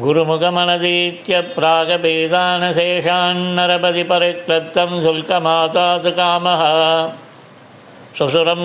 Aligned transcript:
गुरुमुखमनदीत्य 0.03 1.35
प्रागपेदानशेषान्नरपति 1.57 4.05
परिक्लप्तं 4.11 4.91
शुल्कमाता 5.03 5.87
तु 6.05 6.11
कामः 6.19 6.63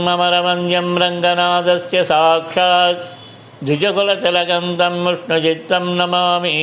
मम 0.07 0.21
रमन्यं 0.33 0.87
रङ्गनाथस्य 1.03 1.99
साक्षात् 2.11 3.18
திஜகுலதிலகம் 3.65 4.75
தம் 4.75 5.03
விஷ்ணு 5.03 5.41
சித்தம் 5.41 5.99
நமாமி. 5.99 6.57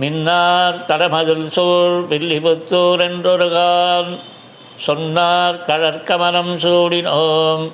மின்னார் 0.00 0.84
தடமதில் 0.88 1.46
சூழ் 1.46 2.04
வில்லிபுத்தூர் 2.10 3.00
என்றொருகான். 3.00 4.18
சொன்னார் 4.76 5.64
கடற்கமலம் 5.66 6.56
சூடினோம். 6.56 7.72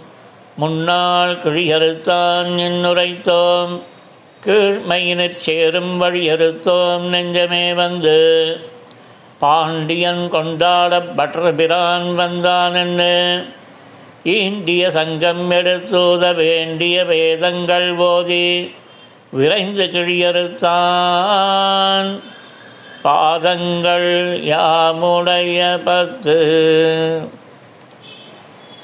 முன்னாள் 0.56 1.34
கிழியறுத்தான் 1.34 2.58
என்னுரைத்தோம் 2.58 3.82
கீழ்மையினர் 4.44 5.38
சேரும் 5.38 6.02
வழியறுத்தோம் 6.02 7.00
நெஞ்சமே 7.00 7.74
வந்து. 7.74 8.56
பாண்டியன் 9.38 10.28
கொண்டாட 10.28 10.98
பட்டர்பிரான் 10.98 12.14
வந்தான் 12.14 12.74
என்ன 12.74 13.02
ஈண்டிய 14.24 14.88
சங்கம் 14.88 15.50
எடுத்தூத 15.50 16.34
வேண்டிய 16.34 17.05
வேதங்கள் 17.05 17.94
போதி 17.94 18.75
விரைந்து 19.30 19.84
கிழியறுத்தான். 19.84 22.20
பாதங்கள் 23.02 24.41
யாமுடைய 24.44 25.80
பத்து. 25.84 26.36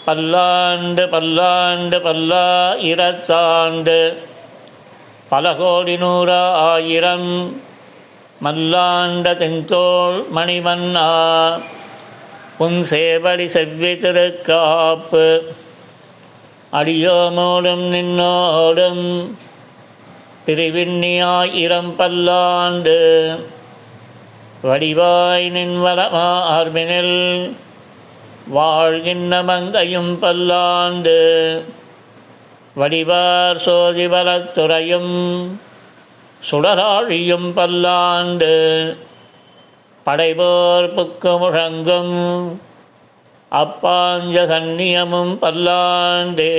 பல்லாண்டு 0.05 1.09
பல்லாண்டு 1.09 1.99
பல்லா 1.99 2.79
இரத்தாண்டு. 2.79 4.23
பல 5.29 5.55
கோடி 5.55 5.97
நூறு 5.97 6.39
ஆயிரம். 6.39 7.63
மல்லாண்ட 8.45 9.35
தென்தோள் 9.35 10.25
மணிமன்னா 10.35 11.61
உன் 12.59 12.85
சேவடி 12.91 13.45
செவ்வி 13.45 13.93
அடியோமோடும் 16.73 17.83
நின்னோடும் 17.95 19.31
பிரிவின்னியாயிரம் 20.47 21.91
பல்லாண்டு. 21.91 22.99
வடிவாய் 24.63 25.51
நின்வரமா 25.51 26.29
ஆர்மினில் 26.57 27.53
வாழ்கின்ற 28.49 29.43
மங்கையும் 29.43 30.19
பல்லாண்டு. 30.19 31.19
வடிவார் 32.77 33.59
சோதிவரத்துறையும் 33.65 35.47
சுடராழியும் 36.51 37.53
பல்லாண்டு. 37.53 38.55
படைபோர் 40.05 40.87
புக்கு 40.95 41.33
முழங்கும் 41.43 42.17
அப்பாஞ்ச 43.53 44.37
சந்நியமும் 44.47 45.35
பல்லாண்டே 45.43 46.51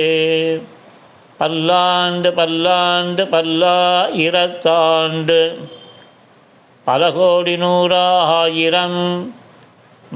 பல்லாண்டு 1.38 2.32
பல்லாண்டு 2.32 3.24
பல்லா 3.24 3.80
இரத்தாண்டு. 4.24 5.68
பல 6.84 7.12
கோடி 7.12 7.56
நூறாயிரம் 7.56 9.00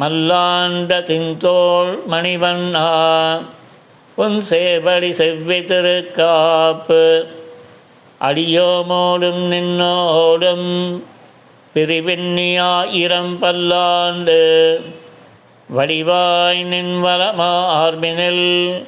மல்லாண்ட 0.00 0.98
தின்தோள் 1.02 1.92
மணிவண்ணா 2.10 2.88
உன் 4.14 4.42
சேவடி 4.50 5.10
செவ்வி 5.10 5.58
திருக்காப்பு. 5.58 7.02
அடியோமோடும் 8.20 9.42
நின்னோடும் 9.52 10.68
பிரிவெண்ணியாயிரம் 11.74 13.36
பல்லாண்டு 13.40 14.38
வடிவாய் 15.76 16.64
நின்வரமா 16.64 17.50
ஆர்மினில் 17.82 18.86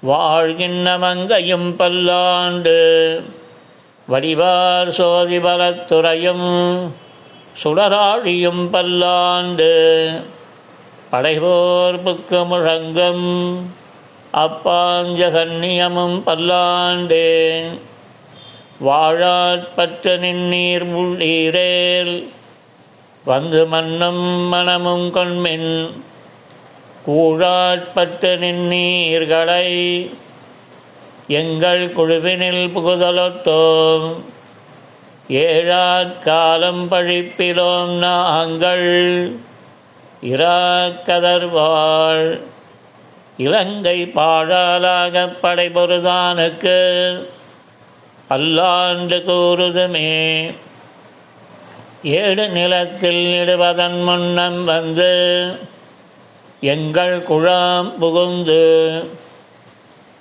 வாழ்கின்ற 0.00 0.98
மங்கையும் 0.98 1.76
பல்லாண்டு 1.76 2.78
வடிவார் 4.10 4.90
சோதிபலத்துறையும் 4.98 6.48
சுடராழியும் 7.64 8.68
பல்லாண்டு. 8.70 9.70
படைபோர் 11.10 12.02
புக்கு 12.02 12.46
முழங்கும் 12.46 13.54
அப்பாஞ்சகன்னியமும் 14.32 16.18
பல்லாண்டே. 16.26 17.60
வாழாட்பற்ற 18.84 20.02
நின்னீர் 20.02 20.84
உள்ளீரேல். 20.84 22.28
வந்து 23.24 23.66
மன்னம் 23.66 24.48
மனமும் 24.48 25.14
கொண்மின். 25.14 25.90
கூழாட்பற்ற 27.06 28.20
நின்னீர்களை 28.20 30.08
எங்கள் 31.28 31.92
குழுவினில் 31.92 32.76
புகுதலொட்டோம் 32.76 34.14
ஏழாட்காலம் 35.28 36.90
பழிப்பிலோம் 36.90 37.86
நாங்கள். 37.86 39.32
இராக்கதர்வாள் 40.22 42.40
இலங்கை 43.36 44.10
பாழாலாக 44.14 45.36
படைபொருதானுக்கு. 45.42 46.78
அல்லாண்டு 48.30 49.16
கூறுதுமே. 49.26 50.10
ஏடு 52.02 52.48
நிலத்தில் 52.48 53.24
இடுவதன் 53.40 54.02
முன்னம் 54.04 54.64
வந்து 54.64 55.12
எங்கள் 56.60 57.22
குழாம் 57.22 57.98
புகுந்து 57.98 58.62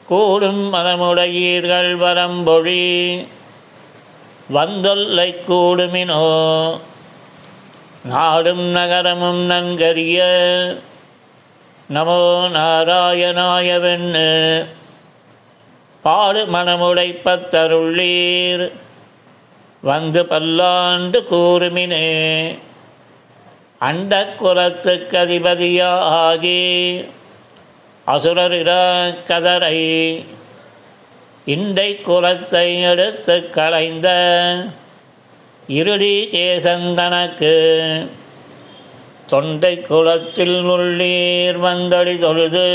கூடும் 0.06 0.74
மனமுடையீர்கள் 0.74 1.96
வரம்பொழி 1.96 2.86
வந்தொல்லை 4.54 5.30
கூடுமினோ. 5.48 6.26
நாடும் 8.06 8.66
நகரமும் 8.76 9.50
நன்கரிய 9.50 10.20
நமோ 11.94 12.22
நாராயணாயவென்னு. 12.58 14.28
பாடு 16.04 16.42
மனமுடைப்பத்தருள்ளீர் 16.54 18.72
வந்து 19.84 20.26
பல்லாண்டு 20.26 21.20
கூறுமினே 21.30 22.58
அண்ட 23.82 24.36
குலத்துக்கு 24.40 25.18
அதிபதியாகி 25.18 26.62
அசுரரிட 28.08 28.72
கதரை 29.30 29.80
இண்டை 31.48 32.02
குலத்தை 32.02 32.84
எடுத்து 32.84 33.50
களைந்த 33.50 34.08
இருடி 35.72 36.28
கேசந்தனக்கு 36.32 37.54
தொண்டை 39.26 39.82
குலத்தில் 39.82 40.70
உள்ளீர் 40.70 41.60
வந்தடி 41.60 42.18
தொழுது 42.18 42.68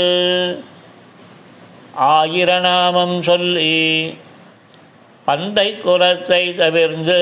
ஆயிரநாமம் 1.99 3.19
சொல்லி 3.19 4.17
பந்தை 5.25 5.75
குலத்தை 5.85 6.53
தவிர்ந்து 6.53 7.21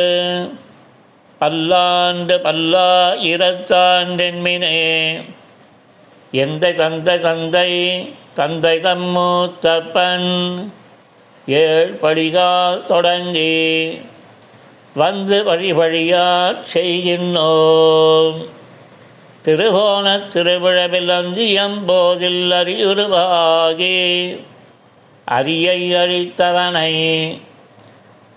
பல்லாண்டு 1.39 2.37
பல்லா 2.37 2.91
இரத்தாண்டென்மினே 3.31 4.77
எந்த 6.31 6.71
தந்தை 6.71 7.19
தந்தை 7.19 7.69
தந்தை 8.33 8.79
தம்மூத்தப்பன் 8.79 10.69
ஏழ் 11.47 11.93
படிகால் 11.93 12.85
தொடங்கி 12.85 14.01
வந்து 14.95 15.43
வழி 15.43 15.73
வழியாற் 15.73 16.63
செய்கின்றோம். 16.73 18.45
திருவோண 19.45 20.27
திருவிழவில் 20.27 21.09
அந்தியம்போதில் 21.09 22.51
அறியுருவாகி 22.59 23.95
அரியை 25.31 25.93
அழித்தவனை 25.93 27.37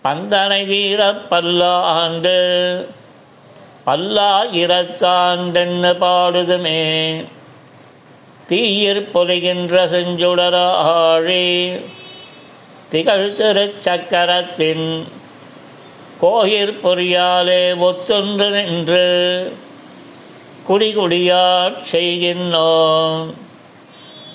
பந்தனை 0.05 0.67
தீரப் 0.67 1.29
பல்லாண்டு. 1.29 2.89
பல்லாயிரத்தாண்டென்னு 3.87 5.99
பாடுதுமே. 5.99 7.25
தீயிற் 8.49 9.09
பொலிகின்ற 9.15 9.87
செஞ்சுடராழி. 9.87 11.81
திகழ் 12.89 13.35
திருச்சக்கரத்தின் 13.37 15.03
கோயிற் 16.21 16.79
பொறியாலே 16.83 17.79
ஒத்தொன்று 17.79 18.51
நின்று 18.51 19.53
குடிகுடியாற் 20.69 21.77
செய்கின்றோம். 21.93 23.33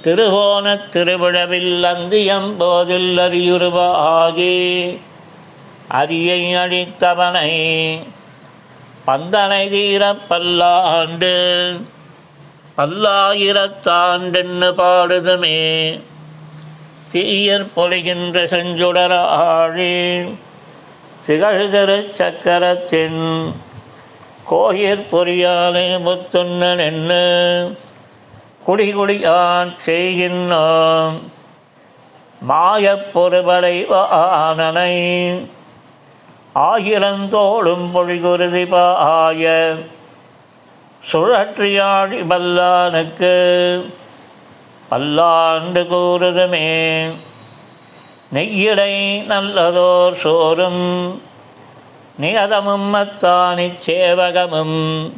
திருவோணத் 0.04 0.90
திருவிழவில் 0.90 1.84
அந்தியம்போதில் 1.84 3.18
அறியுருவ 3.26 3.78
ஆகி 4.20 4.56
அரியை 6.00 6.42
அழித்தவனை 6.56 7.52
பந்தனை 9.08 9.64
தீர 9.70 10.04
பல்லாண்டு 10.30 11.36
பல்லாயிரத்தாண்டென்னு 12.78 14.70
பாடுதுமே. 14.80 15.60
தீயர் 17.12 17.68
பொழிகின்ற 17.76 18.44
செஞ்சுடர 18.54 19.14
ஆழி 19.46 19.96
திகழ்தரு 21.28 21.98
சக்கரத்தின் 22.20 23.22
கோயிற் 24.50 25.08
பொறியாலே 25.12 25.88
முத்துண்ணன் 26.06 26.84
என்ன 26.86 27.12
குடிகுடியான் 28.68 29.76
செய்கின்றோம் 29.86 31.22
மாயப் 32.50 33.12
பொறுபடை 33.14 33.86
ஆனனை 34.12 34.94
ஆயிரந்தோடும் 36.56 37.86
பொழிகுருதி 37.94 38.68
பாய. 38.70 39.76
சுழற்றியாடி 41.12 42.24
பல்லானுக்கு 42.30 43.32
பல்லாண்டு 44.90 45.84
கூறுதுமே. 45.84 47.12
நெய்யிடை 48.34 49.26
நல்லதோர் 49.26 50.14
சோறும் 50.14 51.22
நியதமும் 52.22 52.94
மத்தானிச் 52.94 53.78
சேவகமும். 53.86 55.14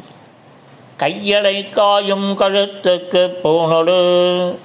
கையலை 1.03 1.69
காயும் 1.69 2.39
கழுத்துக்கு 2.39 3.33
பூணொடு. 3.44 4.55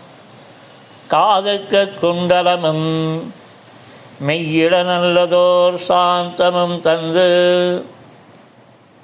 காதுக்கு 1.07 1.93
குண்டலமும் 2.03 3.23
மெய்யிட 4.27 4.83
நல்லதோர் 4.83 5.81
சாந்தமும் 5.89 6.81
தந்து. 6.81 7.85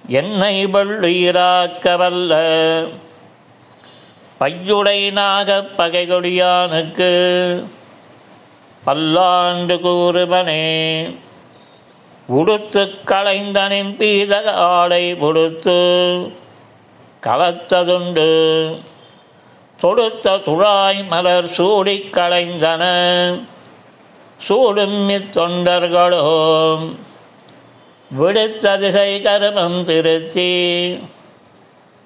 என்னை 0.08 0.66
பள்ளுயிராக்க 0.66 1.96
வல்ல 1.96 2.34
பையுடை 4.40 5.12
நாகப் 5.12 5.68
பகைகொடியானுக்கு. 5.78 7.02
பல்லாண்டு 8.84 9.74
கூறுவனே 9.76 11.04
உடுத்து 12.26 12.90
களைந்தனின் 13.06 13.96
பீத 13.96 14.52
ஆடை 14.54 15.14
உடுத்து. 15.14 16.42
கலத்ததுண்டு 17.26 18.26
தொடுத்த 19.80 20.30
துழாய் 20.30 21.06
மலர் 21.08 21.46
சூடி 21.46 22.08
களைந்தன. 22.12 22.82
சூடும் 24.38 25.08
இத்தொண்டர்களும் 25.08 26.94
விடுத்த 28.18 28.78
திசை 28.78 29.22
கருமம் 29.22 29.84
திருத்தி. 29.84 30.52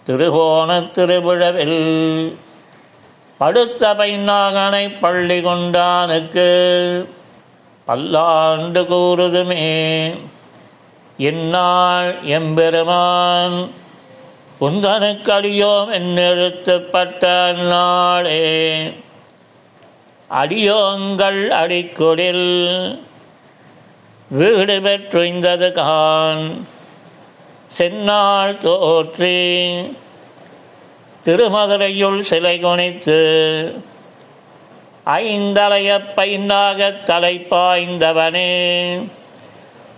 திருகோண 0.05 0.81
திருவிழவில் 0.81 2.39
படுத்த 3.39 3.95
பைநாகனை 3.95 4.99
பள்ளி 5.01 5.41
கொண்டானுக்கு. 5.41 6.49
பல்லாண்டு 7.85 8.83
கூறுதுமே. 8.83 10.19
இந்நாள் 11.17 12.17
எம்பெருமான் 12.23 13.78
உந்தனுக்கு 14.61 15.31
அடியோம் 15.31 15.93
நாளே. 17.53 18.87
அடியோங்கள் 20.31 21.49
அடிக்குடில் 21.49 22.99
வீடு 24.29 24.81
பெற்றுய்ந்தது 24.81 25.73
கான். 25.73 26.69
செந்நாள் 27.79 28.57
தோற்றி 28.57 29.75
திருமதுரையுள் 31.25 32.21
சிலை 32.21 32.61
குனித்து 32.61 33.75
ஐந்தலைய 35.07 36.05
பைந்தாகத் 36.17 37.03
தலை 37.03 37.47
பாய்ந்தவனே. 37.51 39.03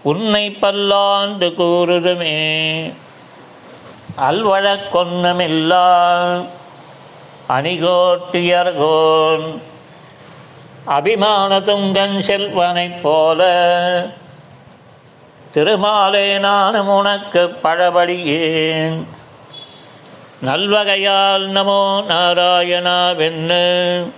உன்னை 0.03 0.51
பல்லாண்டு 0.51 1.49
கூறுதுமே. 1.49 2.93
அல்வழக் 4.17 4.97
கொன்னமில்லா 4.97 6.45
அணிகோட்டியர்கோன். 7.49 9.59
அபிமான 10.85 11.61
துங்கன் 11.61 12.19
செல்வனைப் 12.19 13.03
போல. 13.03 13.47
திருமாலே 15.55 16.39
நானும் 16.39 16.89
உனக்கு 16.89 17.57
பழபடியேன். 17.63 19.05
நல்வகையால் 20.45 21.47
நமோ 21.47 22.05
நாராயணாவென்னு. 22.09 24.11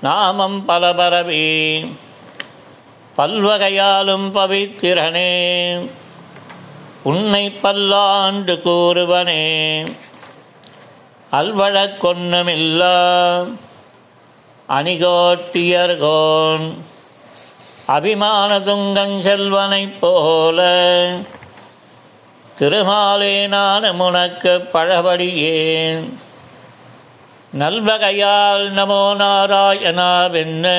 நாமம் 0.00 0.64
பல 0.64 0.94
பரவி 0.94 1.96
பல்வகையாலும் 3.16 4.30
பவித்திரனே. 4.34 5.90
உன்னை 7.06 7.50
பல்லாண்டு 7.50 8.60
கூறுவனே. 8.64 9.86
அல்வழக் 11.32 12.04
கொன்னமில்லா 12.04 12.96
அணிகோட்டியர்கோன் 14.68 16.74
அபிமான 17.86 18.58
துங்கஞ்செல்வனைப் 18.58 19.96
போல. 20.00 20.68
திருமாலே 22.58 23.48
நானும் 23.48 23.98
உனக்கு 23.98 24.68
பழபடியேன் 24.72 26.12
நல்வகையால் 27.58 28.70
நமோ 28.70 29.14
நாராயணாவென்னு 29.14 30.78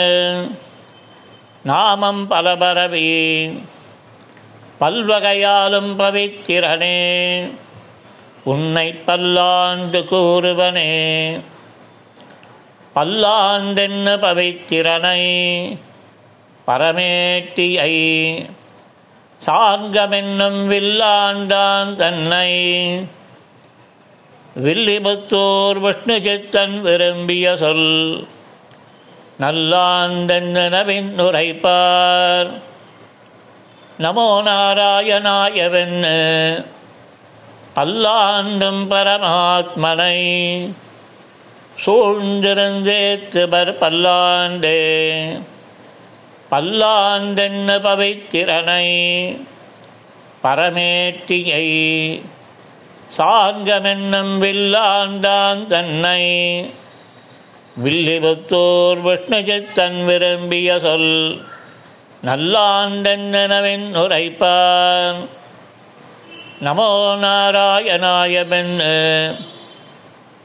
நாமம் 1.63 2.31
பலபரவி. 2.31 3.59
பல்வகையாலும் 4.81 5.95
பவித்திரனே. 5.97 7.51
உன்னை 8.43 8.93
பல்லாண்டு 8.93 10.05
கூறுவனே. 10.11 11.39
பல்லாண்டென்ன 12.95 14.17
பவித்திரனை. 14.17 15.17
பரமேட்டியை 16.67 17.85
சார்கமென்னும் 19.45 20.67
வில்லாண்டான் 20.67 21.95
தன்னை. 21.95 22.69
வில்லிபுத்தூர் 24.63 25.79
விஷ்ணுஜித்தன் 25.79 26.81
விரும்பிய 26.81 27.57
சொல் 27.57 28.27
நல்லாண்டென்னு 29.39 30.69
நவின் 30.69 31.19
உரைப்பார். 31.19 32.51
நமோ 33.99 34.41
நாராயணாயவென்னு 34.45 36.17
பல்லாண்டும் 37.75 38.83
பரமாத்மனை 38.91 40.17
சூழ்ந்திருந்தேத்துபர் 41.85 43.71
பல்லாண்டே. 43.81 44.81
பல்லாண்டென்ன 46.51 47.69
பவைத்திறனை 47.87 48.87
பரமேட்டியை 50.43 51.67
சாங்கமென்னும் 53.17 54.35
வில்லாண்டான் 54.43 55.65
தன்னை. 55.65 56.23
வில்லிபுத்தூர் 57.83 59.01
விஷ்ணுஜித்தன் 59.07 60.05
விரும்பிய 60.05 60.79
சொல் 60.79 61.41
நல்லாண்டென்னவென் 62.25 63.87
உரைப்பான். 63.93 65.27
நமோ 66.63 67.15
நாராயணாயமென்னு 67.21 68.93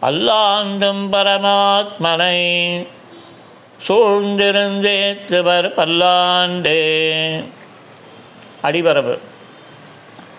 அல்லாண்டும் 0.02 1.04
பரமாத்மனை 1.12 2.40
சூழ்ந்திருந்தேத்துவர் 3.88 5.68
பல்லாண்டே. 5.76 6.80
அடிபரவு 8.62 9.18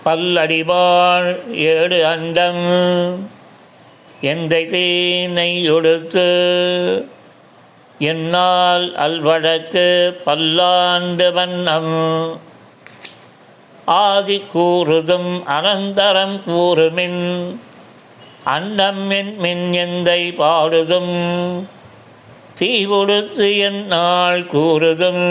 பல்லடிவாள் 0.06 1.56
ஏழு 1.56 2.06
அண்டம். 2.06 3.30
எந்தை 4.22 4.66
தீனை 4.66 5.72
ஒடுத்து 5.72 6.28
என்னால் 8.04 8.86
அல்வழக்கு 8.96 9.88
பல்லாண்டு 10.26 11.28
வண்ணம். 11.32 11.94
ஆதி 13.86 14.38
கூறுதும் 14.54 15.32
அனந்தரம் 15.58 16.36
கூறுமின் 16.48 17.24
அன்னம் 18.56 19.04
என் 19.10 19.34
மின் 19.40 19.66
எந்தை 19.74 20.22
பாடுதும். 20.36 21.16
தீவுடுத்து 22.60 23.48
என்னால் 23.58 24.44
கூறுதும் 24.54 25.24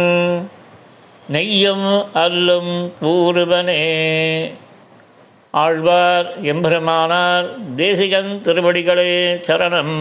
நெய்யும் 1.32 1.88
அல்லும் 2.14 2.72
கூறுவனே. 3.00 3.84
ஆழ்வார் 5.50 6.30
எம்பெருமானார் 6.42 7.48
தேசிகன் 7.74 8.32
திருவடிகளே 8.44 9.14
சரணம். 9.46 9.96